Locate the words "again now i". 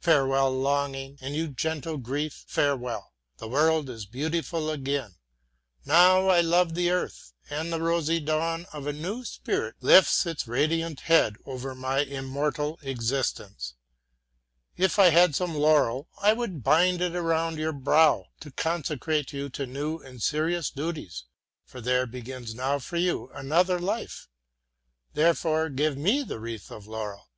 4.68-6.40